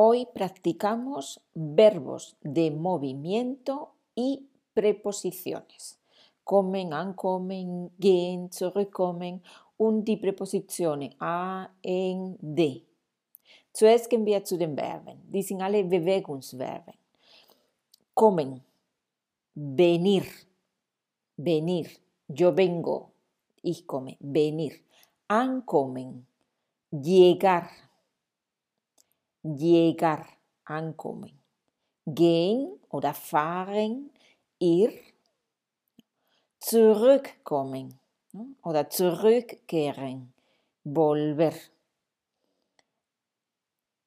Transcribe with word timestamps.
Hoy 0.00 0.28
practicamos 0.32 1.40
verbos 1.54 2.36
de 2.42 2.70
movimiento 2.70 3.94
y 4.14 4.46
preposiciones. 4.72 5.98
Kommen, 6.44 6.92
ankommen, 6.92 7.90
gehen, 7.98 8.48
zurückkommen 8.52 9.42
und 9.76 10.04
die 10.04 10.16
Präpositionen 10.16 11.16
a, 11.18 11.70
en, 11.82 12.36
de. 12.40 12.84
Zuerst 13.72 14.08
gehen 14.08 14.24
wir 14.24 14.44
zu 14.44 14.56
den 14.56 14.76
Verben. 14.76 15.20
Die 15.32 15.42
sind 15.42 15.62
alle 15.62 15.82
Bewegungsverben. 15.82 16.94
Kommen, 18.14 18.62
venir, 19.56 20.26
venir, 21.36 21.88
yo 22.28 22.56
vengo, 22.56 23.10
ich 23.62 23.84
komme, 23.84 24.16
venir. 24.20 24.74
Ankommen, 25.26 26.24
llegar, 26.92 27.68
llegar, 29.42 30.26
ankommen. 30.64 31.38
Gehen 32.06 32.78
oder 32.90 33.14
fahren, 33.14 34.10
ir. 34.58 34.92
Zurückkommen 36.58 37.98
oder 38.62 38.90
zurückkehren, 38.90 40.32
volver. 40.84 41.54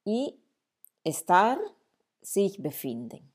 Y 0.05 0.33
estar, 1.03 1.57
sich 2.21 2.61
befinden. 2.61 3.31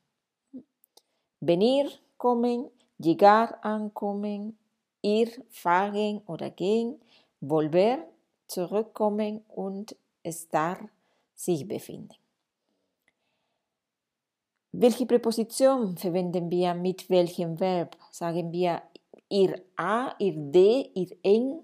Venir, 1.39 1.89
kommen, 2.17 2.69
llegar, 2.97 3.63
ankommen, 3.63 4.57
ir, 5.01 5.29
fahren 5.49 6.21
oder 6.25 6.49
gehen, 6.49 7.01
volver, 7.41 7.99
zurückkommen 8.47 9.43
und 9.47 9.95
estar, 10.23 10.89
sich 11.37 11.65
befinden. 11.65 12.15
Welche 14.73 15.05
Präposition 15.05 15.95
verwenden 15.97 16.51
wir 16.51 16.73
mit 16.73 17.09
welchem 17.09 17.59
Verb? 17.59 17.95
Sagen 18.11 18.51
wir 18.51 18.81
ir 19.29 19.63
a, 19.75 20.13
ir 20.19 20.35
de, 20.51 20.91
ir 20.93 21.17
en. 21.23 21.63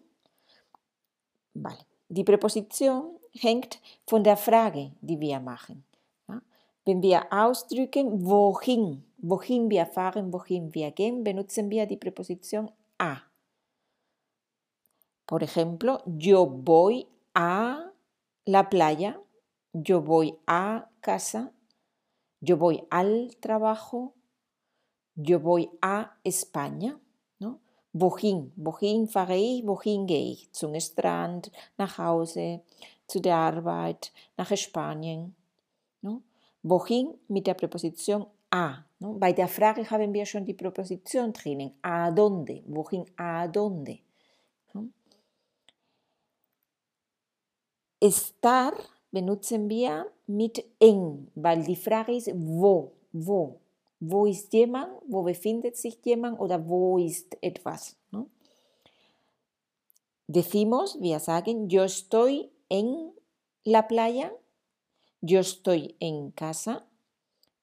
Vale. 1.53 1.85
Die 2.07 2.23
Präposition 2.23 3.17
hängt 3.39 3.79
von 4.07 4.23
der 4.23 4.37
Frage, 4.37 4.91
die 5.01 5.19
wir 5.19 5.39
machen. 5.39 5.83
Ja? 6.27 6.41
Wenn 6.85 7.01
wir 7.01 7.31
ausdrücken, 7.31 8.25
wohin, 8.25 9.03
wohin 9.17 9.69
wir 9.69 9.85
fahren, 9.85 10.31
wohin 10.31 10.73
wir 10.73 10.91
gehen, 10.91 11.23
benutzen 11.23 11.69
wir 11.69 11.85
die 11.85 11.97
Präposition 11.97 12.71
a. 12.97 13.17
Por 15.25 15.41
ejemplo, 15.41 15.99
yo 16.05 16.45
voy 16.45 17.07
a 17.33 17.91
la 18.45 18.63
playa, 18.69 19.19
yo 19.73 20.01
voy 20.01 20.37
a 20.45 20.89
casa, 21.01 21.51
yo 22.39 22.57
voy 22.57 22.83
al 22.89 23.35
trabajo, 23.39 24.13
yo 25.15 25.39
voy 25.39 25.69
a 25.81 26.17
España. 26.23 26.99
¿no? 27.39 27.59
Wohin, 27.91 28.53
wohin 28.55 29.07
fahre 29.07 29.37
ich, 29.37 29.65
wohin 29.65 30.07
gehe 30.07 30.31
ich? 30.31 30.51
Zum 30.51 30.79
Strand, 30.79 31.51
nach 31.77 31.97
Hause, 31.97 32.61
zu 33.07 33.19
der 33.19 33.35
Arbeit, 33.35 34.11
nach 34.37 34.55
Spanien. 34.55 35.35
¿no? 36.01 36.21
Wohin 36.61 37.19
mit 37.27 37.47
der 37.47 37.55
Präposition 37.55 38.27
a. 38.51 38.85
¿no? 38.99 39.13
Bei 39.13 39.33
der 39.33 39.47
Frage 39.47 39.89
haben 39.89 40.13
wir 40.13 40.25
schon 40.25 40.45
die 40.45 40.53
Präposition 40.53 41.33
drinnen. 41.33 41.73
A 41.81 42.11
dónde, 42.11 42.63
wohin, 42.67 43.05
a 43.17 43.47
dónde. 43.47 43.99
¿no? 44.73 44.89
Estar 47.99 48.73
benutzen 49.13 49.69
wir 49.69 50.11
mit 50.25 50.65
en, 50.79 51.31
weil 51.35 51.63
die 51.63 51.75
Frage 51.75 52.15
ist 52.15 52.31
wo, 52.33 52.91
wo. 53.13 53.59
Wo 53.99 54.25
ist 54.25 54.51
jemand, 54.51 54.91
wo 55.07 55.21
befindet 55.21 55.77
sich 55.77 55.97
jemand 56.03 56.39
oder 56.39 56.67
wo 56.67 56.97
ist 56.97 57.37
etwas. 57.41 57.95
¿no? 58.11 58.27
Decimos, 60.27 60.99
wir 60.99 61.21
yo 61.69 61.83
estoy 61.83 62.49
en 62.69 63.13
la 63.63 63.87
playa, 63.87 64.33
yo 65.21 65.39
estoy 65.39 65.95
en 65.99 66.31
casa, 66.31 66.85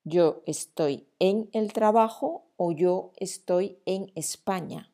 yo 0.05 0.43
estoy 0.47 1.07
en 1.19 1.51
el 1.53 1.73
trabajo 1.73 2.45
o 2.57 2.71
yo 2.71 3.13
estoy 3.17 3.77
en 3.85 4.11
España. 4.15 4.91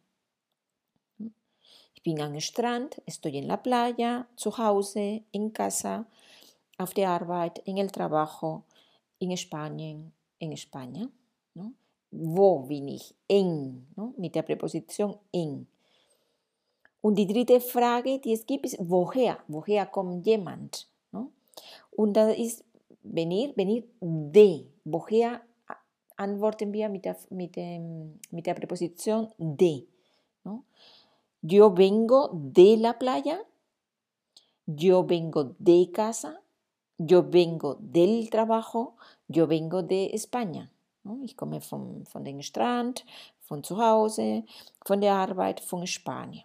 Ich 1.95 2.03
bin 2.03 2.21
am 2.21 2.41
Strand, 2.41 3.03
estoy 3.07 3.39
en 3.39 3.47
la 3.47 3.63
playa, 3.63 4.29
zu 4.37 4.57
Hause, 4.57 5.25
en 5.33 5.51
casa, 5.51 6.09
auf 6.79 6.95
der 6.95 7.11
Arbeit, 7.11 7.63
en 7.67 7.79
el 7.79 7.91
trabajo, 7.91 8.65
in 9.19 9.37
Spanien, 9.37 10.13
en 10.39 10.53
España. 10.53 11.11
¿no? 11.55 11.73
Wo 12.11 12.61
bin 12.67 12.89
ich? 12.89 13.15
En, 13.29 13.87
¿no? 13.97 14.15
mit 14.17 14.35
der 14.35 14.43
Präposition 14.43 15.17
en. 15.33 15.67
Und 17.01 17.17
die 17.17 17.27
dritte 17.27 17.61
Frage, 17.61 18.19
die 18.19 18.33
es 18.33 18.47
gibt, 18.47 18.67
ist 18.67 18.79
woher? 18.81 19.39
Woher 19.49 19.87
kommt 19.87 20.27
jemand? 20.27 20.89
¿no? 21.13 21.31
Und 21.93 22.15
da 22.15 22.31
ist 22.31 22.65
venir, 23.03 23.53
venir 23.57 23.85
de. 24.01 24.67
Woher 24.85 25.41
antworten 26.17 26.73
wir 26.73 26.89
mit 26.89 27.05
der, 27.05 27.17
mit 27.31 27.57
dem, 27.57 28.19
de. 29.39 29.87
Yo 31.43 31.71
vengo 31.77 32.31
de 32.33 32.77
la 32.77 32.99
playa. 32.99 33.39
Yo 34.67 35.05
vengo 35.05 35.55
de 35.59 35.91
casa. 35.93 36.41
Yo 36.99 37.23
vengo 37.23 37.77
del 37.81 38.31
trabajo. 38.31 38.97
Yo 39.29 39.47
vengo 39.47 39.83
de 39.83 40.11
España. 40.15 40.71
Ich 41.23 41.37
komme 41.37 41.61
vom, 41.61 42.05
von 42.07 42.25
dem 42.25 42.43
Strand, 42.43 43.05
von 43.43 43.63
zu 43.63 43.77
Hause, 43.77 44.45
von 44.85 45.01
der 45.01 45.15
Arbeit, 45.15 45.61
von 45.61 45.87
Spanien. 45.87 46.45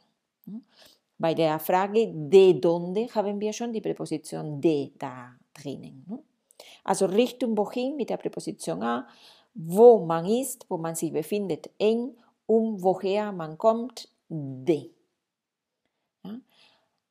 Bei 1.18 1.34
der 1.34 1.60
Frage 1.60 2.12
de 2.14 2.54
dónde 2.54 3.08
haben 3.14 3.40
wir 3.40 3.54
schon 3.54 3.74
die 3.74 3.82
Präposition 3.82 4.60
de 4.60 4.92
da 4.98 5.34
drinnen. 5.54 6.06
Also 6.84 7.06
Richtung 7.06 7.56
wohin 7.58 7.96
mit 7.96 8.10
der 8.10 8.18
Präposition 8.18 8.84
a, 8.84 9.08
wo 9.54 10.06
man 10.06 10.26
ist, 10.26 10.66
wo 10.70 10.78
man 10.78 10.96
sich 10.96 11.12
befindet, 11.12 11.70
en, 11.78 12.16
um 12.46 12.82
woher 12.82 13.32
man 13.32 13.58
kommt, 13.58 14.10
de. 14.30 14.90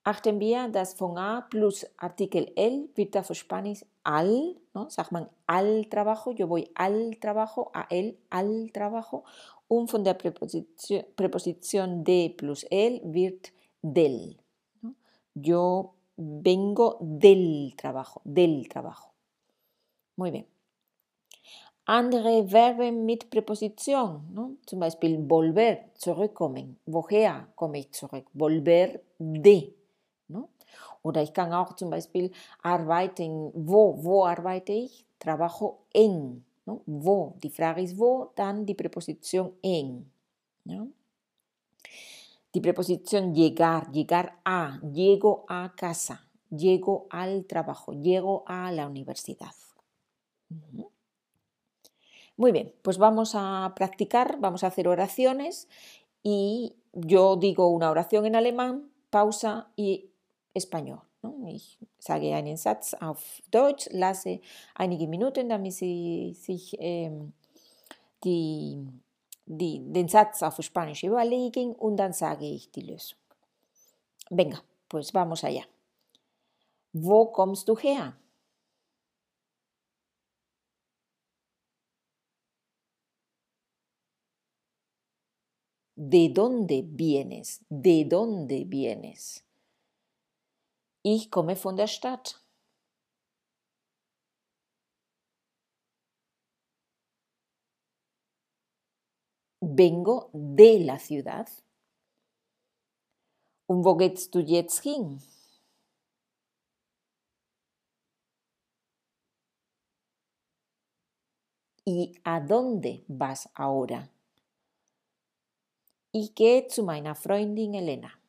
Achten 0.03 0.41
wir, 0.41 0.69
dass 0.69 0.95
von 0.95 1.19
a 1.19 1.43
plus 1.43 1.87
Artikel 1.99 2.51
el 2.57 2.89
wird 2.95 3.15
für 3.27 3.35
Spanisch 3.35 3.85
al, 4.03 4.57
¿no? 4.73 4.89
sagt 4.89 5.13
man 5.13 5.29
al 5.47 5.89
trabajo, 5.91 6.33
yo 6.33 6.49
voy 6.49 6.71
al 6.75 7.19
trabajo, 7.21 7.71
a 7.75 7.87
él 7.91 8.19
al 8.31 8.71
trabajo, 8.73 9.25
und 9.69 9.91
von 9.91 10.03
der 10.03 10.15
Präposition, 10.15 11.05
Präposition 11.15 12.03
de 12.03 12.35
plus 12.37 12.65
el 12.71 13.03
wird 13.05 13.53
del. 13.83 14.39
¿no? 14.81 14.95
Yo 15.35 15.95
vengo 16.17 16.97
del 17.01 17.75
trabajo, 17.77 18.23
del 18.25 18.69
trabajo. 18.69 19.13
Muy 20.17 20.31
bien. 20.31 20.47
Andere 21.85 22.45
Verben 22.45 23.05
mit 23.05 23.29
Präposition, 23.31 24.33
¿no? 24.33 24.57
zum 24.65 24.81
Beispiel 24.81 25.19
volver, 25.29 25.91
zurückkommen. 25.95 26.79
Woher 26.87 27.49
komme 27.55 27.81
ich 27.81 27.93
zurück? 27.93 28.27
Volver 28.33 29.03
de. 29.19 29.80
Oder 31.03 31.23
ich 31.23 31.33
kann 31.33 31.53
auch 31.53 31.75
zum 31.77 31.91
Beispiel 31.91 32.31
arbeiten. 32.63 33.51
Wo? 33.55 34.03
Wo 34.03 34.27
arbeite 34.27 34.73
ich? 34.73 35.07
Trabajo 35.19 35.79
en. 35.93 36.45
¿no? 36.67 36.83
Wo. 36.87 37.35
Die 37.43 37.51
Frage 37.51 37.83
ist 37.83 37.99
wo, 37.99 38.31
dann 38.35 38.67
die 38.67 38.75
Präposition 38.75 39.53
en. 39.63 40.11
¿no? 40.65 40.89
Die 42.55 42.61
Präposition 42.61 43.35
llegar, 43.35 43.91
llegar 43.93 44.41
a, 44.45 44.81
llego 44.81 45.45
a 45.49 45.73
casa, 45.77 46.27
llego 46.51 47.07
al 47.11 47.45
trabajo, 47.45 47.93
llego 47.93 48.43
a 48.47 48.73
la 48.73 48.89
universidad. 48.89 49.55
Muy 52.37 52.51
bien, 52.51 52.75
pues 52.83 52.99
vamos 52.99 53.33
a 53.35 53.73
practicar, 53.77 54.39
vamos 54.41 54.65
a 54.65 54.69
hacer 54.69 54.89
oraciones 54.89 55.69
y 56.25 56.75
yo 56.93 57.37
digo 57.37 57.69
una 57.69 57.91
oración 57.91 58.27
en 58.27 58.35
alemán, 58.35 58.91
pausa 59.11 59.69
y 59.77 60.10
español. 60.55 61.01
Ich 61.49 61.79
sage 61.99 62.35
einen 62.35 62.57
Satz 62.57 62.95
auf 62.95 63.43
Deutsch, 63.51 63.89
lasse 63.93 64.41
einige 64.75 65.07
Minuten, 65.07 65.49
damit 65.49 65.75
Sie 65.75 66.35
sich 66.35 66.77
ähm, 66.79 67.33
die, 68.25 68.79
die, 69.47 69.81
den 69.93 70.09
Satz 70.09 70.43
auf 70.43 70.57
Spanisch 70.63 71.05
überlegen 71.05 71.75
und 71.75 71.97
dann 71.97 72.13
sage 72.13 72.47
ich 72.47 72.71
die 72.71 72.83
Lösung. 72.83 73.19
Venga, 74.31 74.63
pues 74.89 75.13
vamos 75.13 75.45
allá. 75.45 75.65
Wo 76.93 77.27
kommst 77.27 77.69
du 77.69 77.77
her? 77.77 78.17
¿De 85.97 86.31
dónde 86.31 86.83
vienes? 86.83 87.61
¿De 87.69 88.07
dónde 88.07 88.65
vienes? 88.65 89.45
Ich 91.03 91.31
komme 91.31 91.57
von 91.57 91.77
der 91.77 91.87
Stadt. 91.87 92.45
Vengo 99.63 100.31
de 100.33 100.85
la 100.85 100.99
ciudad. 100.99 101.49
Und 103.67 103.85
wo 103.85 103.95
gehst 103.97 104.35
du 104.35 104.41
jetzt 104.41 104.83
hin? 104.83 105.23
¿Y 111.87 112.21
a 112.25 112.41
dónde 112.41 113.05
vas 113.09 113.49
ahora? 113.55 114.09
Ich 116.13 116.35
gehe 116.35 116.67
zu 116.67 116.83
meiner 116.83 117.15
Freundin 117.15 117.75
Elena. 117.75 118.20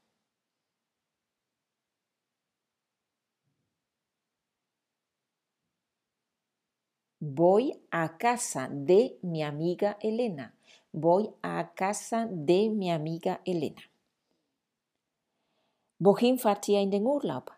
Voy 7.24 7.80
a 7.92 8.18
casa 8.18 8.68
de 8.72 9.20
mi 9.22 9.44
amiga 9.44 9.96
Elena. 10.02 10.56
Voy 10.92 11.30
a 11.44 11.72
casa 11.76 12.28
de 12.28 12.72
mi 12.72 12.90
amiga 12.90 13.42
Elena. 13.46 13.84
Wohin 16.00 16.40
fahrt 16.40 16.68
ihr 16.68 16.80
in 16.82 16.90
den 16.90 17.06
Urlaub? 17.06 17.52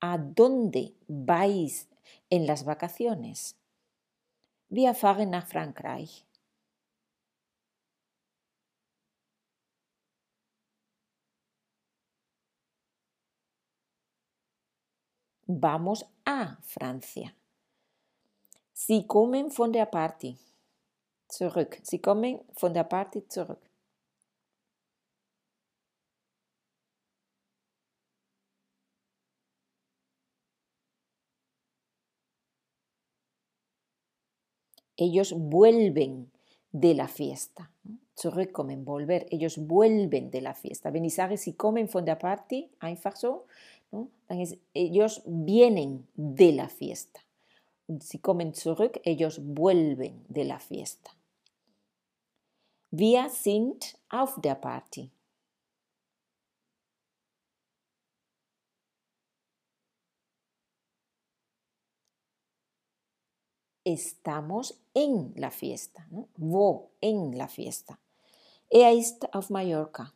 ¿A 0.00 0.18
dónde 0.18 0.92
vais 1.08 1.88
en 2.28 2.46
las 2.46 2.66
vacaciones? 2.66 3.56
Wir 4.68 4.94
fahren 4.94 5.30
nach 5.30 5.46
Frankreich. 5.46 6.26
Vamos 15.60 16.06
a 16.24 16.56
Francia. 16.62 17.34
Sie 18.72 19.06
kommen 19.06 19.50
von 19.50 19.72
der 19.72 19.86
Party 19.86 20.36
zurück. 21.28 21.78
Sie 21.82 21.98
kommen 21.98 22.40
von 22.56 22.72
der 22.72 22.84
Party 22.84 23.26
zurück. 23.28 23.60
Ellos 34.96 35.32
vuelven 35.32 36.30
de 36.70 36.94
la 36.94 37.08
fiesta. 37.08 37.70
Zurückkommen, 38.14 38.84
volver. 38.84 39.26
Ellos 39.30 39.58
vuelven 39.66 40.30
de 40.30 40.40
la 40.40 40.54
fiesta. 40.54 40.92
Wenn 40.92 41.04
ich 41.04 41.14
sage, 41.14 41.36
sie 41.36 41.54
kommen 41.54 41.88
von 41.88 42.04
der 42.04 42.16
Party, 42.16 42.70
einfach 42.78 43.16
so, 43.16 43.46
¿no? 43.92 44.10
ellos 44.74 45.22
vienen 45.26 46.08
de 46.14 46.52
la 46.52 46.68
fiesta. 46.68 47.20
Si 48.00 48.18
kommen 48.18 48.54
zurück, 48.54 49.00
ellos 49.04 49.40
vuelven 49.44 50.24
de 50.28 50.44
la 50.44 50.58
fiesta. 50.58 51.10
Wir 52.90 53.30
sind 53.30 53.96
auf 54.10 54.40
der 54.40 54.54
Party. 54.60 55.10
Estamos 63.84 64.78
en 64.94 65.32
la 65.36 65.50
fiesta. 65.50 66.06
¿no? 66.10 66.28
Wo 66.36 66.92
en 67.00 67.36
la 67.36 67.48
fiesta. 67.48 67.98
Er 68.70 68.92
ist 68.92 69.34
auf 69.34 69.50
Mallorca. 69.50 70.12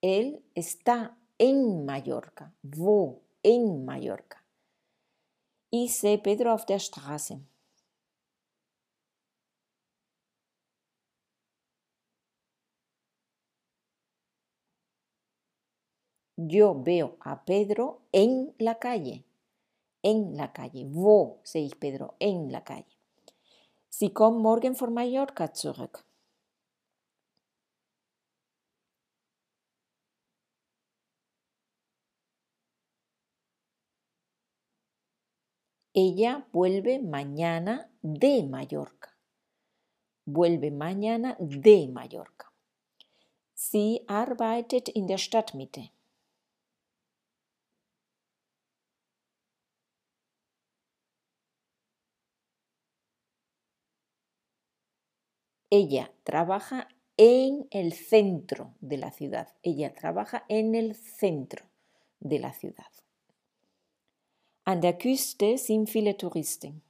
Él 0.00 0.44
está 0.54 1.16
en 1.38 1.84
Mallorca. 1.84 2.52
Wo? 2.62 3.22
En 3.42 3.84
Mallorca. 3.84 4.42
Ich 5.70 5.96
sehe 5.98 6.18
Pedro 6.18 6.52
auf 6.52 6.66
der 6.66 6.78
Straße. 6.78 7.40
Yo 16.38 16.74
veo 16.82 17.16
a 17.20 17.44
Pedro 17.44 18.02
en 18.12 18.54
la 18.58 18.78
calle. 18.78 19.24
En 20.02 20.36
la 20.36 20.52
calle. 20.52 20.86
Wo 20.86 21.40
sehe 21.42 21.64
ich 21.64 21.80
Pedro? 21.80 22.14
En 22.18 22.50
la 22.52 22.62
calle. 22.62 22.84
Sie 23.88 24.12
kommen 24.12 24.42
morgen 24.42 24.76
von 24.76 24.92
Mallorca 24.92 25.54
zurück. 25.54 26.04
Ella 35.98 36.46
vuelve 36.52 36.98
mañana 36.98 37.90
de 38.02 38.42
Mallorca. 38.42 39.16
Vuelve 40.26 40.70
mañana 40.70 41.38
de 41.40 41.88
Mallorca. 41.88 42.52
Sie 43.54 44.04
arbeitet 44.06 44.90
in 44.90 45.06
der 45.06 45.18
Stadtmitte. 45.18 45.92
Ella 55.70 56.12
trabaja 56.24 56.88
en 57.16 57.68
el 57.70 57.94
centro 57.94 58.74
de 58.80 58.98
la 58.98 59.12
ciudad. 59.12 59.48
Ella 59.62 59.94
trabaja 59.94 60.44
en 60.50 60.74
el 60.74 60.94
centro 60.94 61.64
de 62.20 62.38
la 62.38 62.52
ciudad. 62.52 63.05
An 64.68 64.80
der 64.80 64.98
Küste 64.98 65.58
sind 65.58 65.88
viele 65.88 66.16
Touristen. 66.16 66.82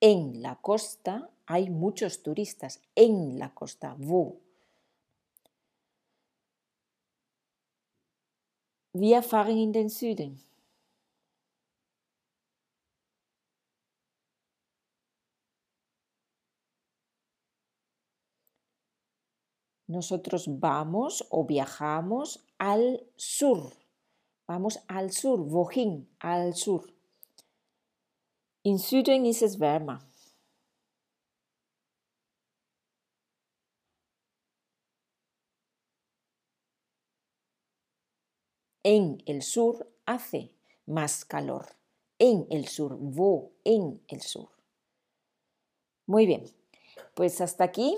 En 0.00 0.42
la 0.42 0.56
costa 0.56 1.30
hay 1.46 1.70
muchos 1.70 2.24
turistas. 2.24 2.80
En 2.96 3.38
la 3.38 3.54
costa, 3.54 3.94
wo? 3.98 4.40
Wir 8.92 9.22
fahren 9.22 9.58
in 9.58 9.72
den 9.72 9.88
Süden. 9.88 10.49
Nosotros 19.90 20.44
vamos 20.60 21.26
o 21.30 21.44
viajamos 21.44 22.44
al 22.58 23.04
sur. 23.16 23.72
Vamos 24.46 24.78
al 24.86 25.10
sur, 25.10 25.40
wohin, 25.40 26.08
al 26.20 26.54
sur. 26.54 26.94
In 28.62 28.78
Süden 28.78 29.26
ist 29.26 29.42
es 29.42 29.58
wärmer. 29.58 29.98
En 38.84 39.20
el 39.26 39.42
sur 39.42 39.88
hace 40.06 40.52
más 40.86 41.24
calor. 41.24 41.66
En 42.20 42.46
el 42.50 42.68
sur, 42.68 42.96
wo, 42.96 43.50
en 43.64 44.00
el 44.06 44.20
sur. 44.20 44.50
Muy 46.06 46.26
bien, 46.26 46.44
pues 47.14 47.40
hasta 47.40 47.64
aquí 47.64 47.96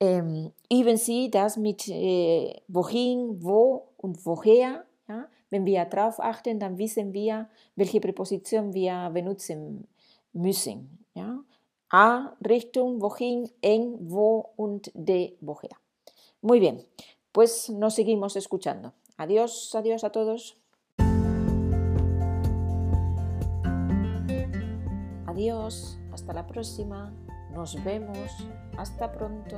ähm, 0.00 0.52
üben 0.70 0.96
Sie 0.96 1.30
das 1.30 1.56
mit 1.56 1.88
äh, 1.88 2.60
wohin, 2.68 3.42
wo 3.42 3.88
und 3.96 4.24
woher. 4.26 4.84
Ja? 5.08 5.28
Wenn 5.50 5.64
wir 5.64 5.84
darauf 5.84 6.20
achten, 6.20 6.58
dann 6.58 6.78
wissen 6.78 7.12
wir, 7.12 7.48
welche 7.76 8.00
Präposition 8.00 8.74
wir 8.74 9.10
benutzen 9.12 9.86
müssen. 10.32 11.04
Ja? 11.14 11.42
A, 11.90 12.36
Richtung, 12.46 13.00
wohin, 13.00 13.48
en, 13.62 13.96
wo 14.10 14.50
und 14.56 14.90
de, 14.94 15.36
woher. 15.40 15.76
Muy 16.42 16.60
bien, 16.60 16.84
pues 17.32 17.70
nos 17.70 17.94
seguimos 17.94 18.36
escuchando. 18.36 18.92
Adiós, 19.16 19.74
adiós 19.74 20.04
a 20.04 20.10
todos. 20.10 20.58
Adiós, 25.26 25.98
hasta 26.12 26.32
la 26.32 26.46
próxima. 26.46 27.12
Nos 27.56 27.82
vemos. 27.82 28.46
Hasta 28.76 29.10
pronto. 29.10 29.56